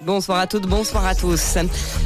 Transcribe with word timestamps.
Bonsoir 0.00 0.38
à 0.38 0.46
toutes, 0.46 0.66
bonsoir 0.66 1.04
à 1.06 1.14
tous. 1.14 1.58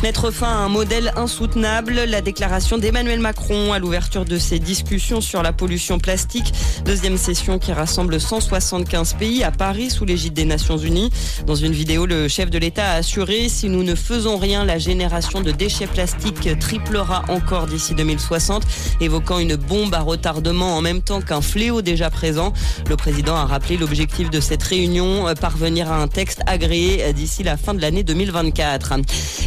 Mettre 0.03 0.31
fin 0.31 0.47
à 0.47 0.57
un 0.57 0.69
modèle 0.69 1.13
insoutenable, 1.17 1.93
la 1.93 2.21
déclaration 2.23 2.79
d'Emmanuel 2.79 3.21
Macron 3.21 3.73
à 3.73 3.79
l'ouverture 3.79 4.25
de 4.25 4.39
ses 4.39 4.59
discussions 4.59 5.21
sur 5.21 5.43
la 5.43 5.53
pollution 5.53 5.99
plastique. 5.99 6.53
Deuxième 6.85 7.19
session 7.19 7.59
qui 7.59 7.73
rassemble 7.73 8.19
175 8.19 9.15
pays 9.15 9.45
à 9.45 9.51
Paris 9.51 9.91
sous 9.91 10.05
l'égide 10.05 10.33
des 10.33 10.45
Nations 10.47 10.79
Unies. 10.79 11.11
Dans 11.47 11.55
une 11.55 11.73
vidéo, 11.73 12.07
le 12.07 12.29
chef 12.29 12.51
de 12.51 12.59
l'État 12.59 12.93
a 12.93 12.95
assuré 12.95 13.49
si 13.49 13.69
nous 13.69 13.83
ne 13.83 13.95
faisons 13.95 14.39
rien, 14.39 14.65
la 14.65 14.79
génération 14.79 15.41
de 15.41 15.51
déchets 15.51 15.87
plastiques 15.87 16.59
triplera 16.59 17.25
encore 17.29 17.67
d'ici 17.67 17.95
2060, 17.95 18.63
évoquant 19.01 19.39
une 19.39 19.57
bombe 19.57 19.95
à 19.95 20.01
retardement 20.01 20.77
en 20.77 20.81
même 20.81 21.03
temps 21.03 21.21
qu'un 21.21 21.43
fléau 21.43 21.83
déjà 21.83 22.09
présent. 22.11 22.53
Le 22.89 22.97
président 22.97 23.37
a 23.37 23.45
rappelé 23.45 23.77
l'objectif 23.77 24.31
de 24.31 24.41
cette 24.41 24.63
réunion, 24.63 25.27
parvenir 25.41 25.93
à 25.93 25.97
un 25.97 26.09
texte 26.09 26.41
agréé 26.47 27.13
d'ici 27.13 27.43
la 27.43 27.57
fin 27.57 27.72
de 27.75 27.81
l'année 27.81 28.03
2024. 28.03 28.95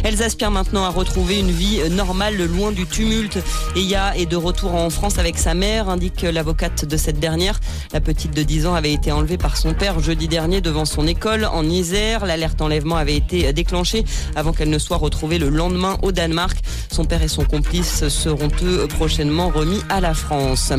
Elles 0.04 0.22
aspirent 0.22 0.50
maintenant 0.50 0.84
à 0.84 0.90
retrouver 0.90 1.38
une 1.38 1.50
vie 1.50 1.80
normale 1.90 2.36
loin 2.44 2.72
du 2.72 2.86
tumulte. 2.86 3.38
Eya 3.74 4.16
est 4.16 4.26
de 4.26 4.36
retour 4.36 4.74
en 4.74 4.90
France 4.90 5.18
avec 5.18 5.38
sa 5.38 5.54
mère, 5.54 5.88
indique 5.88 6.22
l'avocate 6.22 6.84
de 6.84 6.96
cette 6.96 7.18
dernière. 7.18 7.60
La 7.92 8.00
petite 8.00 8.34
de 8.34 8.42
10 8.42 8.66
ans 8.66 8.74
avait 8.74 8.92
été 8.92 9.12
enlevée 9.12 9.38
par 9.38 9.56
son 9.56 9.74
père 9.74 10.00
jeudi 10.00 10.28
dernier 10.28 10.60
devant 10.60 10.84
son 10.84 11.06
école 11.06 11.44
en 11.44 11.64
Isère. 11.64 12.26
L'alerte 12.26 12.60
enlèvement 12.60 12.96
avait 12.96 13.16
été 13.16 13.52
déclenchée 13.52 14.04
avant 14.34 14.52
qu'elle 14.52 14.70
ne 14.70 14.78
soit 14.78 14.96
retrouvée 14.96 15.38
le 15.38 15.48
lendemain 15.48 15.98
au 16.02 16.12
Danemark. 16.12 16.58
Son 16.90 17.04
père 17.04 17.22
et 17.22 17.28
son 17.28 17.44
complice 17.44 18.08
seront 18.08 18.50
eux 18.62 18.86
prochainement 18.88 19.48
remis 19.48 19.80
à 19.88 20.00
la 20.00 20.14
France. 20.14 20.72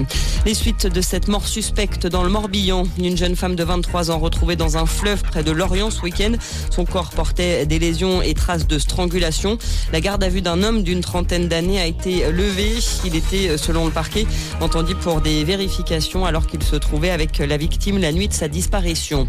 Les 0.46 0.54
suites 0.54 0.88
de 0.88 1.02
cette 1.02 1.28
mort 1.28 1.48
suspecte 1.48 2.08
dans 2.08 2.24
le 2.24 2.30
Morbihan. 2.30 2.84
Une 3.00 3.18
jeune 3.18 3.36
femme 3.36 3.56
de 3.56 3.64
23 3.64 4.12
ans 4.12 4.20
retrouvée 4.20 4.56
dans 4.56 4.78
un 4.78 4.86
fleuve 4.86 5.24
près 5.24 5.44
de 5.44 5.52
Lorient 5.52 5.92
ce 5.92 6.02
week-end. 6.02 6.34
Son 6.70 6.86
corps 6.86 7.12
portait 7.28 7.68
et 8.24 8.34
traces 8.34 8.68
de 8.68 8.80
strangulation. 8.80 9.58
La 9.92 10.00
garde 10.00 10.24
à 10.24 10.30
vue 10.30 10.42
d'un 10.42 10.64
homme 10.64 10.84
d'une 10.84 11.02
trentaine 11.02 11.48
d'années 11.48 11.80
a 11.80 11.86
été 11.86 12.32
levée. 12.32 12.78
Il 13.06 13.16
était, 13.16 13.58
selon 13.58 13.86
le 13.86 13.92
parquet, 13.92 14.26
entendu 14.62 14.96
pour 14.96 15.20
des 15.20 15.44
vérifications 15.44 16.26
alors 16.26 16.48
qu'il 16.48 16.64
se 16.64 16.76
trouvait 16.76 17.10
avec 17.10 17.40
la 17.40 17.58
victime 17.58 17.98
la 17.98 18.12
nuit 18.12 18.28
de 18.28 18.34
sa 18.34 18.48
disparition. 18.48 19.28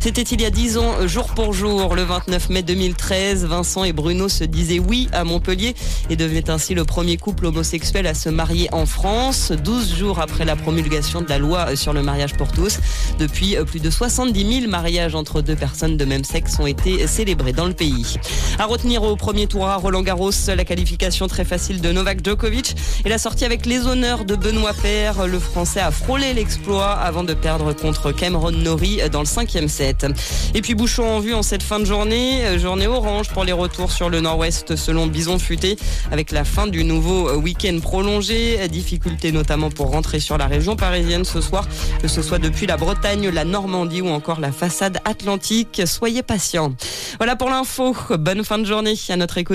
C'était 0.00 0.22
il 0.22 0.42
y 0.42 0.44
a 0.44 0.50
dix 0.50 0.76
ans, 0.76 1.06
jour 1.06 1.28
pour 1.28 1.54
jour, 1.54 1.94
le 1.94 2.02
29 2.02 2.50
mai 2.50 2.62
2013. 2.62 3.46
Vincent 3.46 3.84
et 3.84 3.94
Bruno 3.94 4.28
se 4.28 4.44
disaient 4.44 4.78
oui 4.78 5.08
à 5.12 5.24
Montpellier 5.24 5.74
et 6.10 6.16
devenaient 6.16 6.50
ainsi 6.50 6.74
le 6.74 6.84
premier 6.84 7.16
couple 7.16 7.46
homosexuel 7.46 8.06
à 8.06 8.12
se 8.12 8.28
marier 8.28 8.68
en 8.72 8.84
France, 8.84 9.50
12 9.52 9.96
jours 9.96 10.20
après 10.20 10.44
la 10.44 10.56
promulgation 10.56 11.22
de 11.22 11.28
la 11.28 11.38
loi 11.38 11.74
sur 11.74 11.94
le 11.94 12.02
mariage 12.02 12.34
pour 12.34 12.52
tous. 12.52 12.80
Depuis, 13.18 13.56
plus 13.66 13.80
de 13.80 13.88
70 13.88 14.60
000 14.60 14.70
mariages 14.70 15.14
entre 15.14 15.40
deux 15.40 15.56
personnes 15.56 15.96
de 15.96 16.04
même 16.04 16.24
sexe 16.24 16.58
ont 16.58 16.66
été 16.66 17.06
célébrés 17.06 17.33
dans 17.36 17.66
le 17.66 17.72
pays. 17.72 18.16
À 18.58 18.66
retenir 18.66 19.02
au 19.02 19.16
premier 19.16 19.46
tour 19.46 19.66
à 19.66 19.76
Roland 19.76 20.02
Garros, 20.02 20.30
la 20.48 20.64
qualification 20.64 21.26
très 21.26 21.44
facile 21.44 21.80
de 21.80 21.90
Novak 21.92 22.24
Djokovic 22.24 22.76
et 23.04 23.08
la 23.08 23.18
sortie 23.18 23.44
avec 23.44 23.66
les 23.66 23.86
honneurs 23.86 24.24
de 24.24 24.36
Benoît 24.36 24.72
Paire. 24.72 25.26
Le 25.26 25.38
Français 25.38 25.80
a 25.80 25.90
frôlé 25.90 26.32
l'exploit 26.34 26.92
avant 26.92 27.24
de 27.24 27.34
perdre 27.34 27.72
contre 27.72 28.12
Cameron 28.12 28.52
Norrie 28.52 29.00
dans 29.10 29.20
le 29.20 29.26
cinquième 29.26 29.68
set. 29.68 30.06
Et 30.54 30.62
puis 30.62 30.74
bouchon 30.74 31.04
en 31.04 31.20
vue 31.20 31.34
en 31.34 31.42
cette 31.42 31.62
fin 31.62 31.80
de 31.80 31.84
journée, 31.84 32.44
euh, 32.44 32.58
journée 32.58 32.86
orange 32.86 33.28
pour 33.30 33.44
les 33.44 33.52
retours 33.52 33.90
sur 33.90 34.08
le 34.08 34.20
nord-ouest 34.20 34.76
selon 34.76 35.06
Bison 35.06 35.38
Futé, 35.38 35.76
avec 36.12 36.30
la 36.30 36.44
fin 36.44 36.66
du 36.66 36.84
nouveau 36.84 37.32
week-end 37.34 37.78
prolongé. 37.80 38.66
Difficulté 38.68 39.32
notamment 39.32 39.70
pour 39.70 39.90
rentrer 39.90 40.20
sur 40.20 40.38
la 40.38 40.46
région 40.46 40.76
parisienne 40.76 41.24
ce 41.24 41.40
soir, 41.40 41.66
que 42.00 42.08
ce 42.08 42.22
soit 42.22 42.38
depuis 42.38 42.66
la 42.66 42.76
Bretagne, 42.76 43.28
la 43.28 43.44
Normandie 43.44 44.00
ou 44.00 44.08
encore 44.08 44.40
la 44.40 44.52
façade 44.52 44.98
atlantique. 45.04 45.82
Soyez 45.86 46.22
patients. 46.22 46.72
Voilà 47.24 47.36
pour 47.36 47.48
l'info. 47.48 47.96
Bonne 48.18 48.44
fin 48.44 48.58
de 48.58 48.66
journée 48.66 48.96
à 49.08 49.16
notre 49.16 49.38
écoute. 49.38 49.52